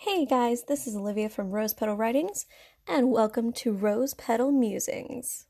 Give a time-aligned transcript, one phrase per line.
[0.00, 2.46] Hey guys, this is Olivia from Rose Petal Writings,
[2.86, 5.46] and welcome to Rose Petal Musings.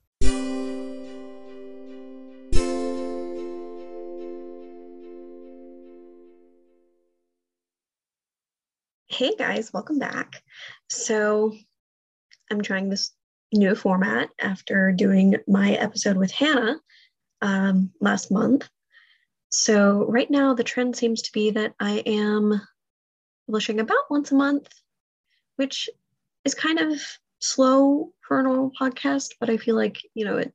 [9.06, 10.42] Hey guys, welcome back.
[10.88, 11.54] So,
[12.51, 13.10] I'm trying this
[13.53, 16.80] new format after doing my episode with Hannah
[17.42, 18.66] um, last month.
[19.51, 22.62] So, right now, the trend seems to be that I am
[23.48, 24.69] publishing about once a month,
[25.57, 25.88] which
[26.45, 27.01] is kind of
[27.38, 30.52] slow for a normal podcast, but I feel like, you know, it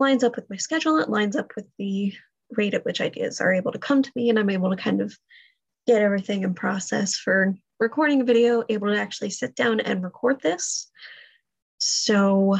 [0.00, 2.12] lines up with my schedule, it lines up with the
[2.56, 5.00] rate at which ideas are able to come to me, and I'm able to kind
[5.00, 5.16] of
[5.86, 10.40] get everything in process for recording a video, able to actually sit down and record
[10.42, 10.90] this.
[11.78, 12.56] So,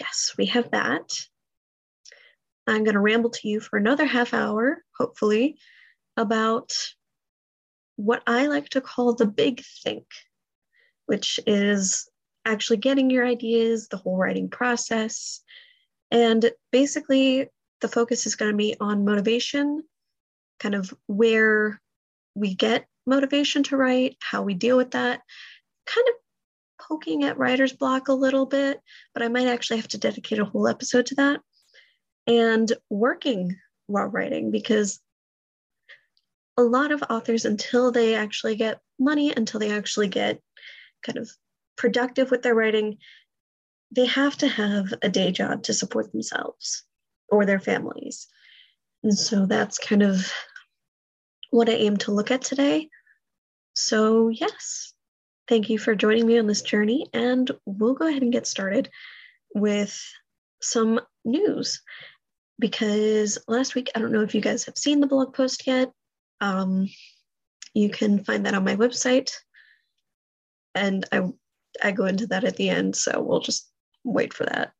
[0.00, 1.12] yes, we have that.
[2.66, 5.58] I'm going to ramble to you for another half hour, hopefully,
[6.16, 6.74] about
[8.00, 10.06] what I like to call the big think,
[11.06, 12.08] which is
[12.46, 15.40] actually getting your ideas, the whole writing process.
[16.10, 17.48] And basically,
[17.80, 19.82] the focus is going to be on motivation,
[20.58, 21.80] kind of where
[22.34, 25.20] we get motivation to write, how we deal with that,
[25.86, 26.14] kind of
[26.80, 28.80] poking at writer's block a little bit,
[29.12, 31.40] but I might actually have to dedicate a whole episode to that.
[32.26, 35.00] And working while writing, because
[36.60, 40.40] a lot of authors, until they actually get money, until they actually get
[41.02, 41.30] kind of
[41.76, 42.98] productive with their writing,
[43.90, 46.84] they have to have a day job to support themselves
[47.28, 48.28] or their families.
[49.02, 50.30] And so that's kind of
[51.50, 52.88] what I aim to look at today.
[53.72, 54.92] So, yes,
[55.48, 58.90] thank you for joining me on this journey, and we'll go ahead and get started
[59.54, 59.98] with
[60.60, 61.80] some news.
[62.58, 65.90] Because last week, I don't know if you guys have seen the blog post yet,
[66.40, 66.88] um,
[67.74, 69.32] you can find that on my website.
[70.74, 71.22] And I,
[71.82, 73.70] I go into that at the end, so we'll just
[74.04, 74.72] wait for that.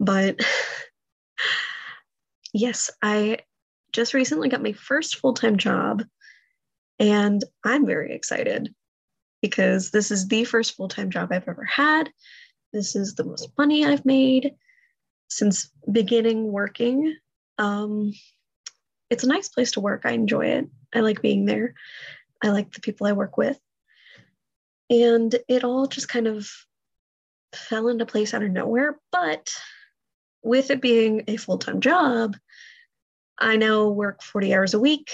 [0.00, 0.40] But
[2.52, 3.38] yes, I
[3.92, 6.04] just recently got my first full time job,
[6.98, 8.74] and I'm very excited
[9.42, 12.10] because this is the first full time job I've ever had.
[12.72, 14.54] This is the most money I've made
[15.28, 17.16] since beginning working.
[17.58, 18.12] Um,
[19.10, 20.02] it's a nice place to work.
[20.04, 20.68] I enjoy it.
[20.94, 21.74] I like being there.
[22.42, 23.58] I like the people I work with.
[24.90, 26.48] And it all just kind of
[27.54, 28.98] fell into place out of nowhere.
[29.12, 29.50] But
[30.42, 32.36] with it being a full time job,
[33.38, 35.10] I now work 40 hours a week.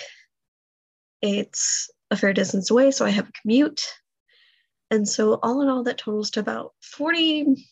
[1.20, 3.84] It's a fair distance away, so I have a commute.
[4.90, 7.66] And so, all in all, that totals to about 40,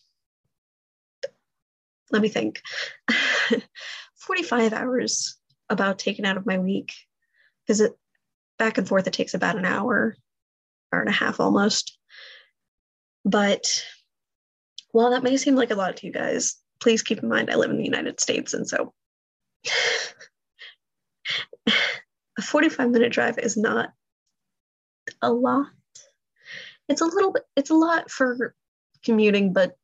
[2.11, 2.63] let me think,
[4.17, 5.40] 45 hours
[5.71, 6.93] about taken out of my week.
[7.67, 7.93] Because it
[8.59, 10.15] back and forth it takes about an hour
[10.93, 11.97] hour and a half almost.
[13.25, 13.65] But
[14.93, 17.55] while that may seem like a lot to you guys please keep in mind i
[17.55, 18.93] live in the united states and so
[22.39, 23.91] a 45 minute drive is not
[25.23, 25.67] a lot.
[26.89, 28.55] It's a little bit it's a lot for
[29.05, 29.77] commuting but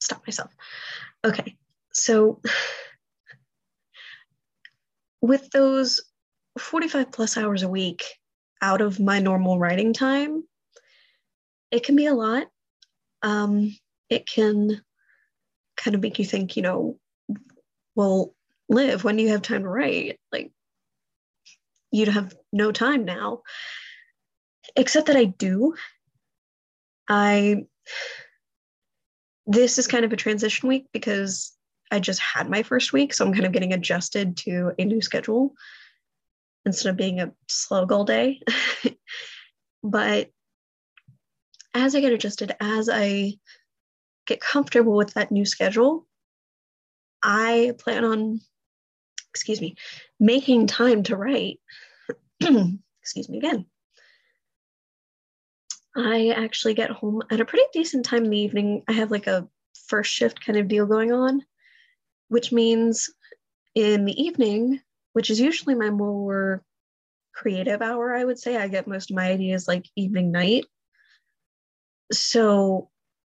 [0.00, 0.54] stop myself.
[1.24, 1.56] Okay
[1.92, 2.40] so
[5.22, 6.00] with those
[6.58, 8.04] 45 plus hours a week
[8.62, 10.44] out of my normal writing time,
[11.70, 12.46] it can be a lot.
[13.22, 13.76] Um,
[14.08, 14.82] it can
[15.76, 16.98] kind of make you think, you know,
[17.94, 18.34] well,
[18.68, 20.18] Liv when do you have time to write?
[20.32, 20.52] Like,
[21.90, 23.42] you'd have no time now.
[24.76, 25.74] Except that I do.
[27.08, 27.64] I,
[29.46, 31.52] this is kind of a transition week because
[31.90, 35.00] I just had my first week, so I'm kind of getting adjusted to a new
[35.00, 35.54] schedule
[36.64, 38.40] instead of being a slow goal day.
[39.82, 40.30] but
[41.74, 43.34] as I get adjusted, as I
[44.26, 46.06] get comfortable with that new schedule,
[47.22, 48.40] I plan on,
[49.30, 49.74] excuse me,
[50.18, 51.60] making time to write.
[52.40, 53.66] excuse me again.
[55.96, 58.84] I actually get home at a pretty decent time in the evening.
[58.86, 59.48] I have like a
[59.88, 61.42] first shift kind of deal going on
[62.30, 63.10] which means
[63.74, 64.80] in the evening,
[65.12, 66.64] which is usually my more
[67.34, 70.64] creative hour, I would say, I get most of my ideas like evening, night.
[72.12, 72.88] So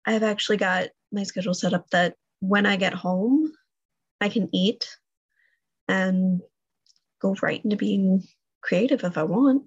[0.06, 3.54] I've actually got my schedule set up that when I get home,
[4.20, 4.98] I can eat
[5.88, 6.42] and
[7.22, 8.24] go right into being
[8.62, 9.64] creative if I want.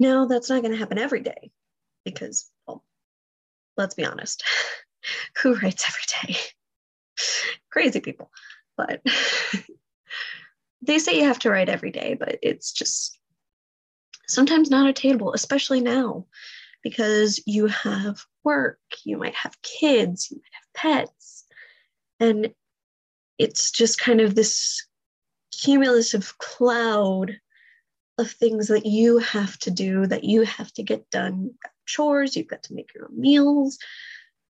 [0.00, 1.52] Now, that's not going to happen every day
[2.04, 2.82] because, well,
[3.76, 4.42] let's be honest,
[5.42, 6.40] who writes every day?
[7.70, 8.30] Crazy people.
[8.76, 9.02] But
[10.82, 13.18] they say you have to write every day, but it's just
[14.28, 16.26] sometimes not attainable, especially now,
[16.82, 21.44] because you have work, you might have kids, you might have pets.
[22.18, 22.52] And
[23.38, 24.86] it's just kind of this
[25.52, 27.38] cumulative cloud
[28.18, 31.44] of things that you have to do, that you have to get done.
[31.44, 33.78] You've got chores, you've got to make your own meals.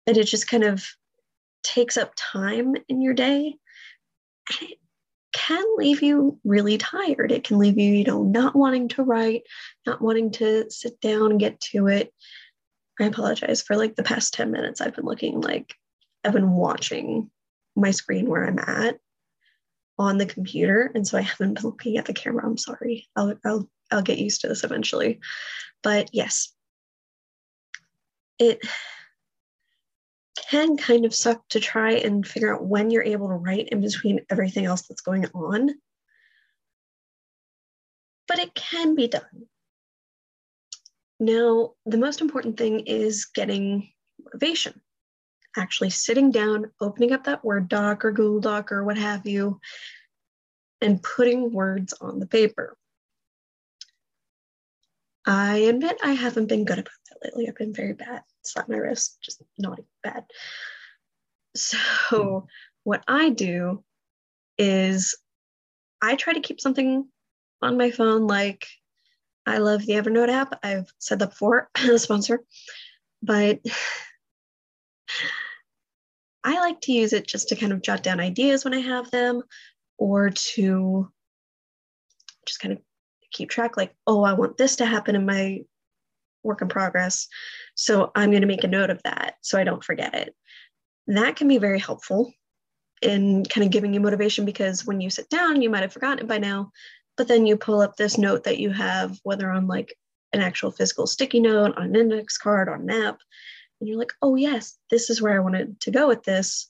[0.06, 0.86] And it just kind of
[1.64, 3.56] takes up time in your day.
[4.50, 4.78] And it
[5.34, 7.32] can leave you really tired.
[7.32, 9.44] It can leave you, you know, not wanting to write,
[9.86, 12.14] not wanting to sit down and get to it.
[13.00, 14.80] I apologize for like the past 10 minutes.
[14.80, 15.74] I've been looking like
[16.24, 17.32] I've been watching
[17.76, 19.00] my screen where I'm at
[19.98, 20.92] on the computer.
[20.94, 22.46] And so I haven't been looking at the camera.
[22.46, 23.08] I'm sorry.
[23.16, 25.20] I'll, I'll, I'll get used to this eventually.
[25.82, 26.54] But yes,
[28.40, 28.60] it
[30.50, 33.82] can kind of suck to try and figure out when you're able to write in
[33.82, 35.70] between everything else that's going on.
[38.28, 39.48] But it can be done.
[41.20, 43.90] Now, the most important thing is getting
[44.24, 44.82] motivation.
[45.56, 49.60] Actually sitting down, opening up that Word doc or Google Doc or what have you,
[50.82, 52.76] and putting words on the paper.
[55.26, 57.48] I admit I haven't been good about that lately.
[57.48, 58.24] I've been very bad.
[58.44, 60.26] Slap my wrist, just naughty, bad.
[61.56, 61.78] So,
[62.10, 62.46] hmm.
[62.84, 63.84] what I do
[64.58, 65.16] is
[66.02, 67.08] I try to keep something
[67.62, 68.28] on my phone.
[68.28, 68.68] Like,
[69.46, 70.60] I love the Evernote app.
[70.64, 72.44] I've said that before, a sponsor,
[73.22, 73.60] but
[76.46, 79.10] I like to use it just to kind of jot down ideas when I have
[79.12, 79.44] them
[79.98, 81.10] or to
[82.46, 82.80] just kind of
[83.32, 85.62] keep track like, oh, I want this to happen in my
[86.44, 87.28] work in progress.
[87.76, 90.36] So I'm going to make a note of that so I don't forget it.
[91.08, 92.34] That can be very helpful
[93.02, 96.20] in kind of giving you motivation because when you sit down, you might have forgotten
[96.20, 96.72] it by now,
[97.18, 99.94] but then you pull up this note that you have, whether on like
[100.32, 103.20] an actual physical sticky note, on an index card, on an app,
[103.80, 106.70] and you're like, oh, yes, this is where I wanted to go with this.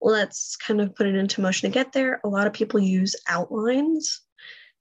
[0.00, 2.20] Let's kind of put it into motion to get there.
[2.24, 4.20] A lot of people use outlines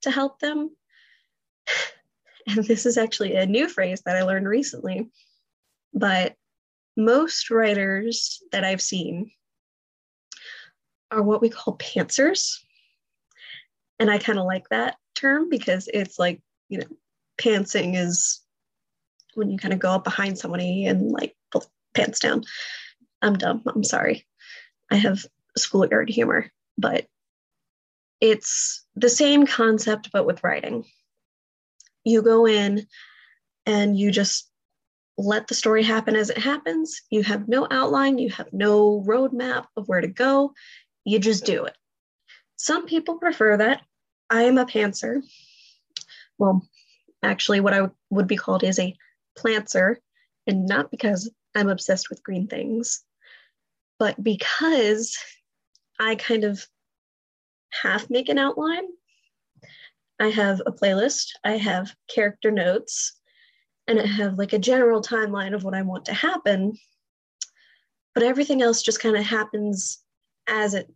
[0.03, 0.69] to help them.
[2.47, 5.09] And this is actually a new phrase that I learned recently.
[5.93, 6.35] But
[6.97, 9.31] most writers that I've seen
[11.09, 12.57] are what we call pantsers.
[13.99, 16.87] And I kind of like that term because it's like, you know,
[17.39, 18.41] pantsing is
[19.35, 22.43] when you kind of go up behind somebody and like pull pants down.
[23.21, 23.63] I'm dumb.
[23.65, 24.25] I'm sorry.
[24.91, 25.25] I have
[25.57, 27.05] schoolyard humor, but
[28.19, 30.85] it's the same concept, but with writing.
[32.03, 32.85] You go in
[33.65, 34.50] and you just
[35.17, 37.01] let the story happen as it happens.
[37.09, 40.53] You have no outline, you have no roadmap of where to go.
[41.05, 41.75] You just do it.
[42.57, 43.81] Some people prefer that.
[44.29, 45.21] I am a pantser.
[46.38, 46.67] Well,
[47.21, 48.95] actually, what I would be called is a
[49.38, 49.97] plantser,
[50.47, 53.03] and not because I'm obsessed with green things,
[54.00, 55.17] but because
[56.00, 56.65] I kind of
[57.69, 58.85] half make an outline.
[60.23, 63.19] I have a playlist, I have character notes,
[63.89, 66.77] and I have like a general timeline of what I want to happen.
[68.13, 70.01] But everything else just kind of happens
[70.47, 70.87] as it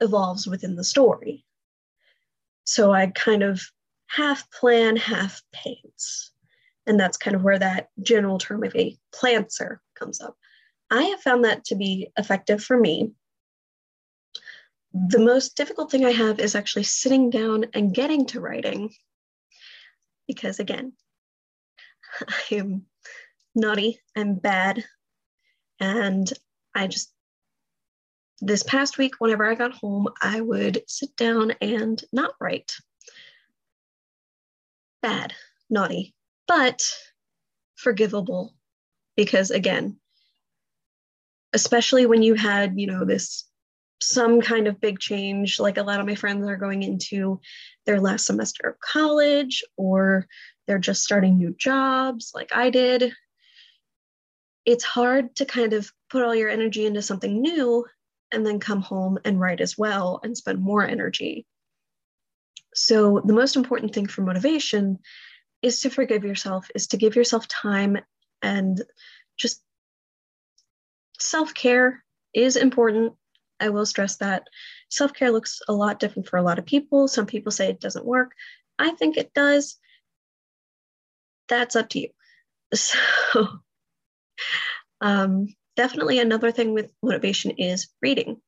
[0.00, 1.44] evolves within the story.
[2.62, 3.60] So I kind of
[4.06, 6.30] half plan, half pants.
[6.86, 10.36] And that's kind of where that general term of a plantser comes up.
[10.92, 13.10] I have found that to be effective for me
[14.92, 18.90] the most difficult thing I have is actually sitting down and getting to writing
[20.26, 20.92] because, again,
[22.28, 22.86] I am
[23.54, 24.84] naughty, I'm bad,
[25.78, 26.30] and
[26.74, 27.12] I just,
[28.40, 32.72] this past week, whenever I got home, I would sit down and not write.
[35.02, 35.34] Bad,
[35.68, 36.14] naughty,
[36.48, 36.82] but
[37.76, 38.54] forgivable
[39.16, 39.98] because, again,
[41.52, 43.49] especially when you had, you know, this
[44.02, 45.60] some kind of big change.
[45.60, 47.40] Like a lot of my friends are going into
[47.86, 50.26] their last semester of college or
[50.66, 53.12] they're just starting new jobs, like I did.
[54.64, 57.84] It's hard to kind of put all your energy into something new
[58.32, 61.46] and then come home and write as well and spend more energy.
[62.74, 64.98] So, the most important thing for motivation
[65.60, 67.98] is to forgive yourself, is to give yourself time
[68.42, 68.80] and
[69.36, 69.62] just
[71.18, 73.14] self care is important
[73.60, 74.44] I will stress that
[74.90, 77.08] self care looks a lot different for a lot of people.
[77.08, 78.32] Some people say it doesn't work.
[78.78, 79.78] I think it does.
[81.48, 82.08] That's up to you.
[82.74, 83.46] So,
[85.00, 88.40] um, definitely another thing with motivation is reading.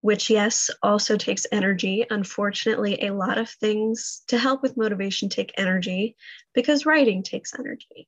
[0.00, 2.04] which, yes, also takes energy.
[2.10, 6.14] Unfortunately, a lot of things to help with motivation take energy
[6.54, 8.06] because writing takes energy.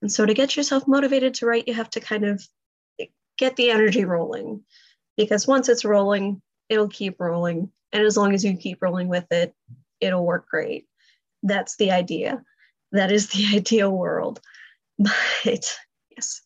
[0.00, 2.42] And so, to get yourself motivated to write, you have to kind of
[3.36, 4.62] get the energy rolling
[5.16, 7.70] because once it's rolling, it'll keep rolling.
[7.92, 9.54] And as long as you keep rolling with it,
[10.00, 10.86] it'll work great.
[11.42, 12.42] That's the idea.
[12.92, 14.40] That is the ideal world.
[14.98, 15.76] But
[16.10, 16.40] yes,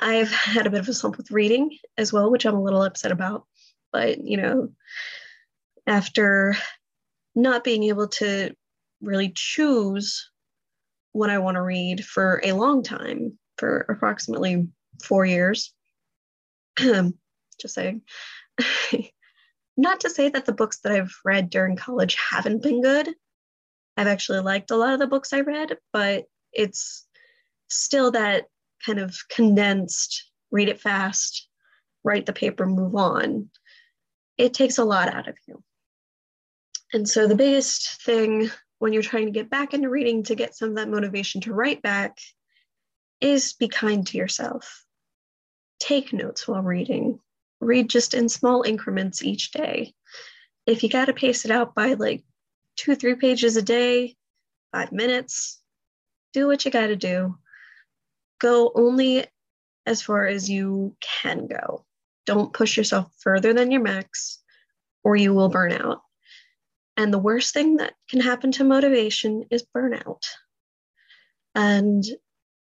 [0.00, 2.82] I've had a bit of a slump with reading as well, which I'm a little
[2.82, 3.46] upset about.
[3.92, 4.70] But, you know,
[5.86, 6.56] after
[7.34, 8.54] not being able to
[9.00, 10.30] really choose
[11.12, 14.68] what I want to read for a long time, for approximately
[15.02, 15.72] four years,
[17.60, 18.02] just saying.
[19.76, 23.14] not to say that the books that I've read during college haven't been good.
[23.96, 27.06] I've actually liked a lot of the books I read, but it's
[27.68, 28.46] still that
[28.84, 31.48] kind of condensed, read it fast,
[32.04, 33.50] write the paper, move on.
[34.36, 35.62] It takes a lot out of you.
[36.92, 40.56] And so the biggest thing when you're trying to get back into reading to get
[40.56, 42.18] some of that motivation to write back
[43.20, 44.84] is be kind to yourself.
[45.88, 47.18] Take notes while reading.
[47.62, 49.94] Read just in small increments each day.
[50.66, 52.24] If you got to pace it out by like
[52.76, 54.14] two, three pages a day,
[54.70, 55.62] five minutes,
[56.34, 57.38] do what you got to do
[58.38, 59.24] go only
[59.86, 61.86] as far as you can go.
[62.26, 64.40] Don't push yourself further than your max,
[65.02, 66.02] or you will burn out.
[66.98, 70.22] And the worst thing that can happen to motivation is burnout.
[71.54, 72.04] And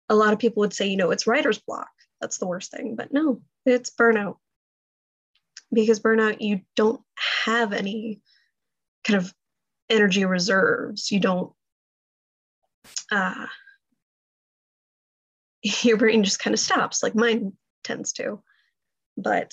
[0.08, 1.90] a lot of people would say, you know, it's writer's block.
[2.20, 2.96] That's the worst thing.
[2.96, 4.36] But no, it's burnout.
[5.72, 7.00] Because burnout, you don't
[7.44, 8.20] have any
[9.04, 9.32] kind of
[9.88, 11.10] energy reserves.
[11.10, 11.52] You don't,
[13.10, 13.46] uh,
[15.82, 17.52] your brain just kind of stops, like mine
[17.84, 18.42] tends to.
[19.16, 19.52] But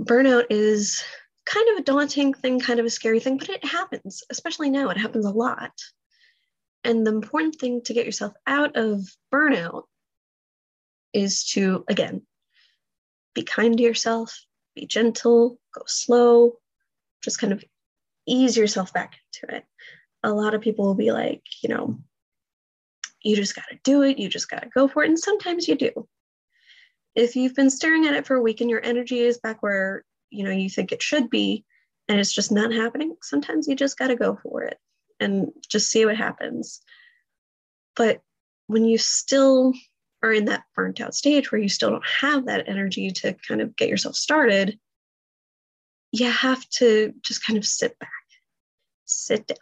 [0.00, 1.02] burnout is
[1.44, 4.90] kind of a daunting thing, kind of a scary thing, but it happens, especially now.
[4.90, 5.72] It happens a lot.
[6.84, 9.00] And the important thing to get yourself out of
[9.32, 9.84] burnout
[11.12, 12.22] is to, again,
[13.34, 16.58] be kind to yourself, be gentle, go slow,
[17.22, 17.64] just kind of
[18.26, 19.64] ease yourself back into it.
[20.22, 21.98] A lot of people will be like, you know,
[23.22, 24.18] you just got to do it.
[24.18, 25.08] You just got to go for it.
[25.08, 26.08] And sometimes you do.
[27.14, 30.04] If you've been staring at it for a week and your energy is back where
[30.30, 31.64] you know you think it should be
[32.08, 34.78] and it's just not happening, sometimes you just got to go for it
[35.20, 36.80] and just see what happens.
[37.94, 38.20] But
[38.66, 39.74] when you still
[40.22, 43.60] are in that burnt out stage where you still don't have that energy to kind
[43.60, 44.78] of get yourself started,
[46.12, 48.10] you have to just kind of sit back,
[49.04, 49.58] sit down,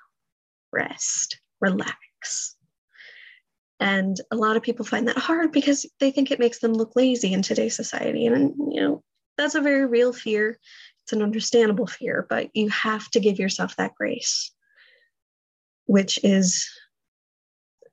[0.72, 2.56] rest, relax
[3.80, 6.94] and a lot of people find that hard because they think it makes them look
[6.94, 8.26] lazy in today's society.
[8.26, 9.02] And, you know,
[9.38, 10.58] that's a very real fear.
[11.04, 14.52] It's an understandable fear, but you have to give yourself that grace,
[15.86, 16.68] which is,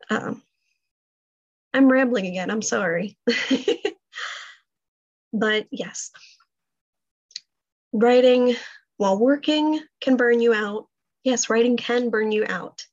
[0.10, 0.44] um,
[1.78, 2.52] I'm rambling again.
[2.52, 3.18] I'm sorry.
[5.34, 6.12] but yes,
[7.94, 8.56] writing
[8.98, 10.88] while working can burn you out.
[11.24, 12.84] Yes, writing can burn you out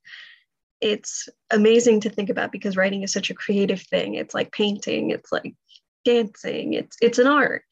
[0.84, 4.14] it's amazing to think about because writing is such a creative thing.
[4.14, 5.54] It's like painting, it's like
[6.04, 7.62] dancing, it's it's an art.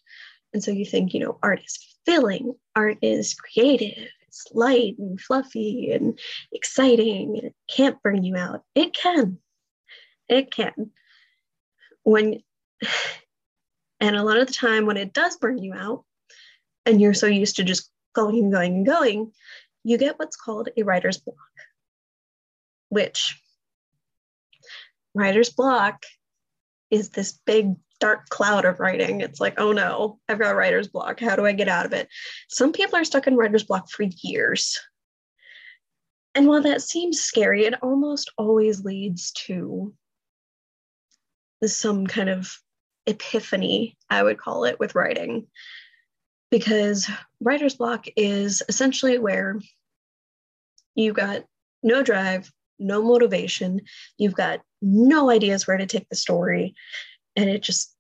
[0.55, 5.21] And so you think, you know, art is filling, art is creative, it's light and
[5.21, 6.19] fluffy and
[6.53, 8.63] exciting, and it can't burn you out.
[8.75, 9.37] It can.
[10.31, 10.91] It can.
[12.05, 12.43] When
[14.01, 16.05] and a lot of the time when it does burn you out,
[16.85, 19.33] and you're so used to just going and going and going,
[19.85, 21.37] you get what's called a writer's block
[22.93, 23.41] which
[25.15, 26.05] writer's block
[26.91, 29.23] is this big dark cloud of writing.
[29.23, 31.19] It's like, oh no, I've got writer's block.
[31.19, 32.09] How do I get out of it?
[32.51, 34.79] Some people are stuck in writer's block for years.
[36.35, 39.95] And while that seems scary, it almost always leads to
[41.69, 42.59] some kind of
[43.07, 45.47] epiphany, I would call it, with writing.
[46.51, 47.09] Because
[47.41, 49.61] writer's block is essentially where
[50.95, 51.45] you've got
[51.83, 53.81] no drive, no motivation.
[54.19, 56.75] You've got no ideas where to take the story,
[57.37, 57.95] and it just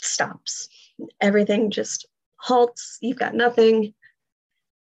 [0.00, 0.68] stops.
[1.20, 2.98] Everything just halts.
[3.00, 3.94] You've got nothing,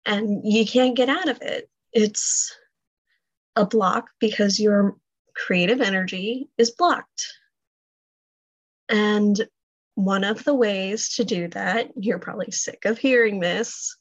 [0.06, 1.70] and you can't get out of it.
[1.94, 2.56] It's
[3.56, 4.96] a block because your
[5.36, 7.28] creative energy is blocked.
[8.90, 9.48] And
[9.96, 13.98] one of the ways to do that, you're probably sick of hearing this,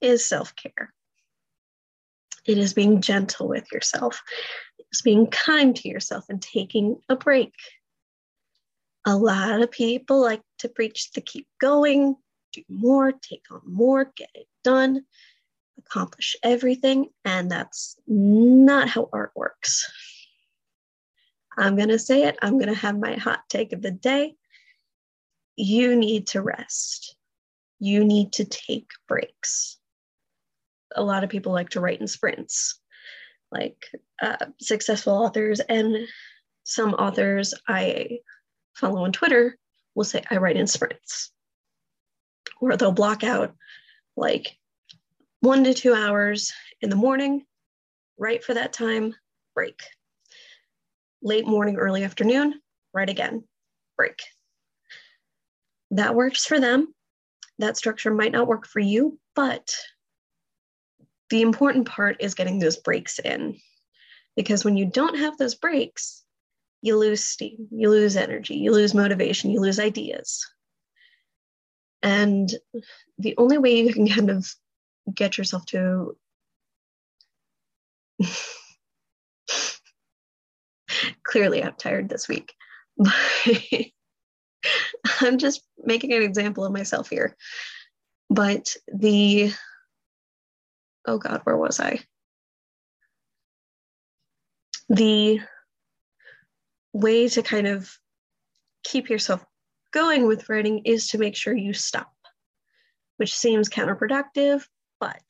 [0.00, 0.92] is self care.
[2.46, 4.22] It is being gentle with yourself.
[4.90, 7.54] It's being kind to yourself and taking a break.
[9.06, 12.16] A lot of people like to preach the keep going,
[12.52, 15.04] do more, take on more, get it done,
[15.78, 17.08] accomplish everything.
[17.24, 19.90] And that's not how art works.
[21.56, 22.38] I'm going to say it.
[22.42, 24.34] I'm going to have my hot take of the day.
[25.56, 27.16] You need to rest.
[27.78, 29.78] You need to take breaks.
[30.96, 32.80] A lot of people like to write in sprints,
[33.52, 33.84] like
[34.22, 36.08] uh, successful authors and
[36.64, 38.18] some authors I
[38.74, 39.58] follow on Twitter
[39.94, 41.30] will say, I write in sprints.
[42.60, 43.54] Or they'll block out
[44.16, 44.56] like
[45.40, 47.44] one to two hours in the morning,
[48.18, 49.14] write for that time,
[49.54, 49.82] break
[51.24, 52.60] late morning, early afternoon,
[52.92, 53.42] write again,
[53.96, 54.22] break.
[55.90, 56.94] That works for them.
[57.58, 59.74] That structure might not work for you, but
[61.30, 63.56] the important part is getting those breaks in.
[64.36, 66.24] Because when you don't have those breaks,
[66.82, 70.46] you lose steam, you lose energy, you lose motivation, you lose ideas.
[72.02, 72.52] And
[73.18, 74.46] the only way you can kind of
[75.14, 76.16] get yourself to
[81.34, 82.54] clearly I'm tired this week.
[85.20, 87.36] I'm just making an example of myself here.
[88.30, 89.52] But the,
[91.08, 91.98] oh God, where was I?
[94.88, 95.40] The
[96.92, 97.90] way to kind of
[98.84, 99.44] keep yourself
[99.92, 102.14] going with writing is to make sure you stop,
[103.16, 104.64] which seems counterproductive,
[105.00, 105.24] but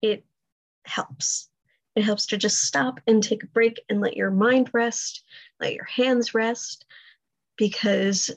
[0.00, 0.24] it
[0.86, 1.50] helps.
[1.96, 5.24] It helps to just stop and take a break and let your mind rest,
[5.60, 6.84] let your hands rest,
[7.56, 8.30] because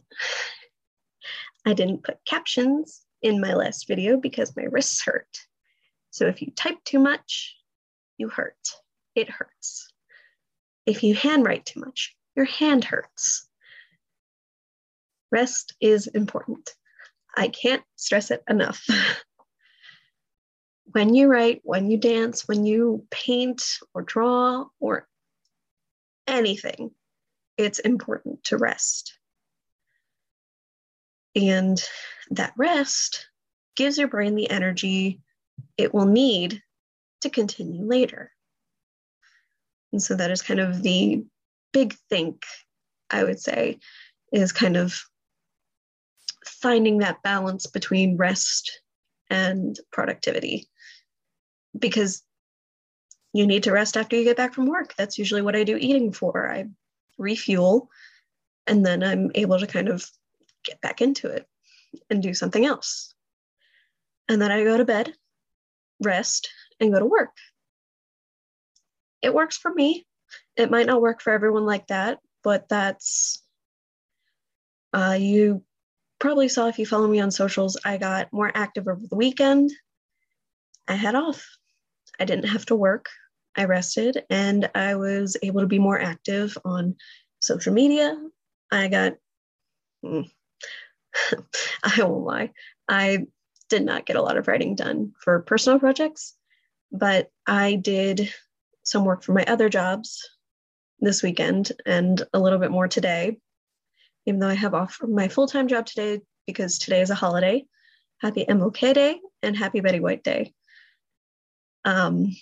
[1.66, 5.46] I didn't put captions in my last video because my wrists hurt.
[6.10, 7.58] So if you type too much,
[8.18, 8.56] you hurt.
[9.13, 9.92] It hurts.
[10.86, 13.48] If you handwrite too much, your hand hurts.
[15.32, 16.74] Rest is important.
[17.36, 18.86] I can't stress it enough.
[20.91, 25.08] when you write, when you dance, when you paint or draw or
[26.28, 26.91] anything,
[27.58, 29.17] it's important to rest.
[31.36, 31.82] And
[32.32, 33.28] that rest
[33.75, 35.21] gives your brain the energy
[35.78, 36.62] it will need
[37.21, 38.32] to continue later.
[39.91, 41.23] And so that is kind of the
[41.73, 42.43] big think,
[43.10, 43.80] I would say,
[44.32, 44.99] is kind of
[46.45, 48.82] finding that balance between rest
[49.30, 50.67] and productivity
[51.80, 52.24] because
[53.34, 54.94] you need to rest after you get back from work.
[54.98, 56.52] That's usually what I do eating for.
[56.52, 56.65] I
[57.18, 57.89] refuel
[58.65, 60.06] and then I'm able to kind of
[60.63, 61.48] get back into it
[62.10, 63.13] and do something else.
[64.28, 65.13] And then I go to bed,
[66.02, 67.36] rest, and go to work.
[69.22, 70.06] It works for me.
[70.56, 73.44] It might not work for everyone like that, but that's
[74.94, 75.63] uh, you
[76.20, 79.72] probably saw if you follow me on socials, I got more active over the weekend.
[80.88, 81.59] I had off.
[82.19, 83.08] I didn't have to work.
[83.55, 86.95] I rested and I was able to be more active on
[87.41, 88.15] social media.
[88.71, 89.13] I got,
[90.03, 90.21] hmm,
[91.84, 92.51] I won't lie,
[92.88, 93.25] I
[93.69, 96.36] did not get a lot of writing done for personal projects,
[96.91, 98.34] but I did
[98.84, 100.27] some work for my other jobs
[100.99, 103.38] this weekend and a little bit more today,
[104.25, 107.65] even though I have off my full time job today because today is a holiday.
[108.19, 110.53] Happy MLK Day and Happy Betty White Day.
[111.89, 112.36] Um,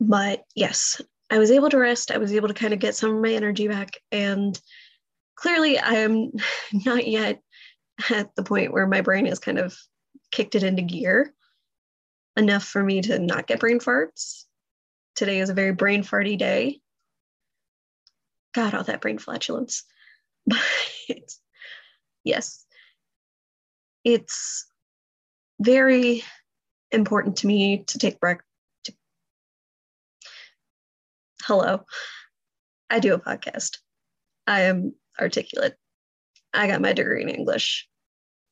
[0.00, 2.12] but yes, I was able to rest.
[2.12, 3.96] I was able to kind of get some of my energy back.
[4.12, 4.58] And
[5.34, 6.30] clearly, I am
[6.72, 7.42] not yet
[8.10, 9.76] at the point where my brain has kind of
[10.30, 11.34] kicked it into gear
[12.36, 14.44] enough for me to not get brain farts.
[15.16, 16.80] Today is a very brain farty day.
[18.54, 19.84] God, all that brain flatulence.
[21.08, 21.32] But
[22.24, 22.66] yes,
[24.04, 24.66] it's
[25.60, 26.22] very
[26.90, 28.38] important to me to take break.
[28.84, 28.92] To...
[31.44, 31.84] Hello,
[32.90, 33.78] I do a podcast.
[34.46, 35.76] I am articulate.
[36.54, 37.88] I got my degree in English.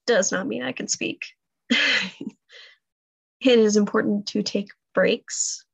[0.06, 1.26] Does not mean I can speak.
[1.70, 2.38] it
[3.40, 5.64] is important to take breaks.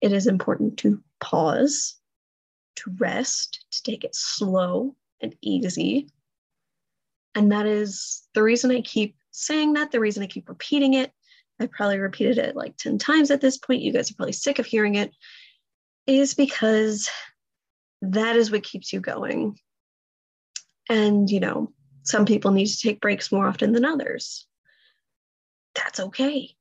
[0.00, 1.96] It is important to pause,
[2.76, 6.08] to rest, to take it slow and easy.
[7.34, 11.12] And that is the reason I keep saying that, the reason I keep repeating it,
[11.60, 13.82] I probably repeated it like 10 times at this point.
[13.82, 15.12] You guys are probably sick of hearing it,
[16.06, 17.08] is because
[18.02, 19.58] that is what keeps you going.
[20.88, 24.46] And, you know, some people need to take breaks more often than others.
[25.74, 26.54] That's okay.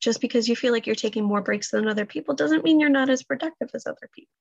[0.00, 2.88] Just because you feel like you're taking more breaks than other people doesn't mean you're
[2.88, 4.32] not as productive as other people.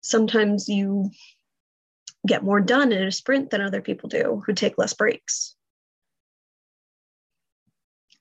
[0.00, 1.10] Sometimes you
[2.26, 5.54] get more done in a sprint than other people do who take less breaks.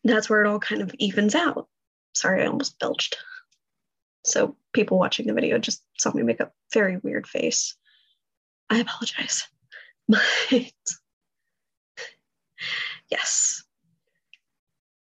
[0.04, 1.68] That's where it all kind of evens out.
[2.16, 3.18] Sorry, I almost belched.
[4.26, 7.76] So people watching the video just saw me make a very weird face.
[8.70, 9.48] I apologize.
[10.08, 10.74] But
[13.10, 13.64] yes,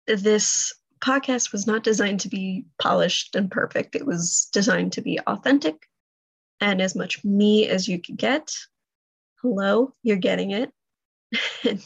[0.06, 3.96] this podcast was not designed to be polished and perfect.
[3.96, 5.88] It was designed to be authentic
[6.60, 8.54] and as much me as you could get.
[9.42, 10.70] Hello, you're getting it.
[11.64, 11.82] and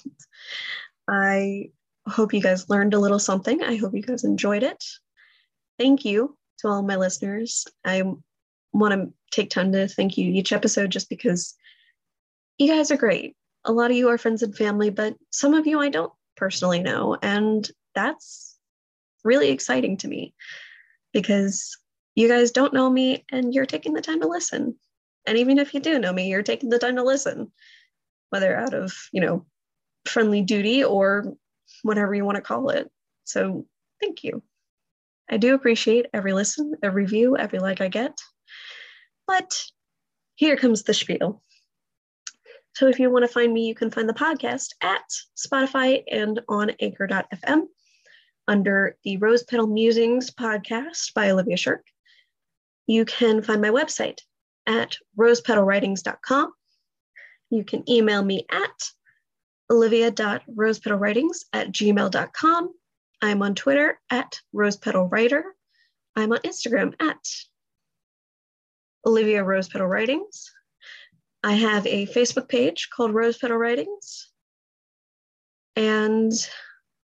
[1.09, 1.71] I
[2.09, 3.63] hope you guys learned a little something.
[3.63, 4.83] I hope you guys enjoyed it.
[5.79, 7.67] Thank you to all my listeners.
[7.85, 8.03] I
[8.73, 11.55] want to take time to thank you each episode just because
[12.59, 13.37] you guys are great.
[13.65, 16.81] A lot of you are friends and family, but some of you I don't personally
[16.81, 17.17] know.
[17.21, 18.57] And that's
[19.25, 20.35] really exciting to me
[21.13, 21.77] because
[22.15, 24.77] you guys don't know me and you're taking the time to listen.
[25.27, 27.51] And even if you do know me, you're taking the time to listen,
[28.31, 29.45] whether out of, you know,
[30.07, 31.35] friendly duty or
[31.83, 32.91] whatever you want to call it.
[33.25, 33.67] So
[34.01, 34.43] thank you.
[35.31, 38.19] I do appreciate every listen, every view, every like I get.
[39.27, 39.61] But
[40.37, 41.43] here comes the spiel.
[42.75, 45.03] So if you want to find me, you can find the podcast at
[45.37, 47.63] Spotify and on anchor.fm
[48.49, 51.85] under the Rose Petal Musings podcast by Olivia Shirk.
[52.87, 54.19] You can find my website
[54.67, 56.53] at rosepetalwritings.com.
[57.51, 58.91] You can email me at
[59.71, 62.75] olivia.rosepetalwritings at gmail.com.
[63.23, 65.43] I'm on Twitter at rosepetalwriter.
[66.15, 67.19] I'm on Instagram at
[69.05, 70.53] Olivia Rosepetal Writings.
[71.45, 74.31] I have a Facebook page called Rosepetal Writings.
[75.77, 76.33] And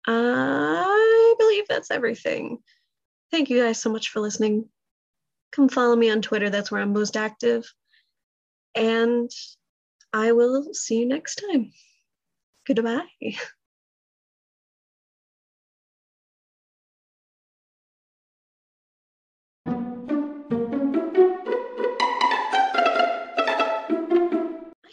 [0.07, 2.59] I believe that's everything.
[3.31, 4.69] Thank you guys so much for listening.
[5.53, 7.65] Come follow me on Twitter, that's where I'm most active.
[8.75, 9.31] And
[10.13, 11.73] I will see you next time.
[12.67, 13.07] Goodbye.
[13.25, 13.33] I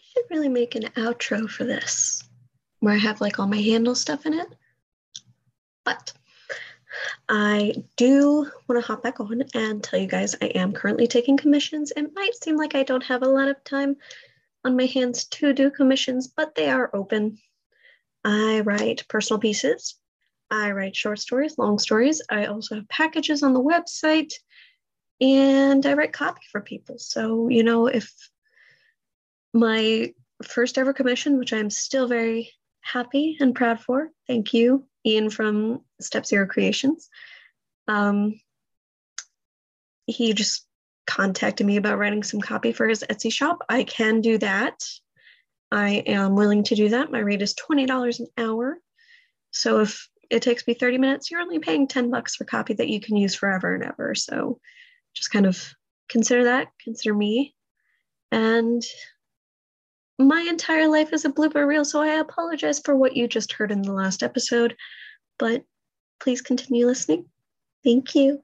[0.01, 2.23] should really make an outro for this
[2.79, 4.47] where I have like all my handle stuff in it.
[5.83, 6.13] But
[7.27, 11.37] I do want to hop back on and tell you guys I am currently taking
[11.37, 11.91] commissions.
[11.95, 13.95] It might seem like I don't have a lot of time
[14.63, 17.39] on my hands to do commissions, but they are open.
[18.23, 19.95] I write personal pieces.
[20.49, 22.21] I write short stories, long stories.
[22.29, 24.33] I also have packages on the website
[25.19, 26.97] and I write copy for people.
[26.99, 28.11] So, you know, if
[29.53, 34.09] my first ever commission, which I'm still very happy and proud for.
[34.27, 37.09] Thank you, Ian from Step Zero Creations.
[37.87, 38.39] Um,
[40.05, 40.67] he just
[41.07, 43.59] contacted me about writing some copy for his Etsy shop.
[43.69, 44.83] I can do that.
[45.73, 47.11] I am willing to do that.
[47.11, 48.77] My rate is $20 an hour.
[49.49, 52.89] So if it takes me 30 minutes, you're only paying 10 bucks for copy that
[52.89, 54.13] you can use forever and ever.
[54.13, 54.59] So
[55.15, 55.73] just kind of
[56.09, 57.55] consider that, consider me.
[58.31, 58.83] And
[60.19, 63.71] my entire life is a blooper reel, so I apologize for what you just heard
[63.71, 64.75] in the last episode,
[65.39, 65.63] but
[66.19, 67.25] please continue listening.
[67.83, 68.43] Thank you.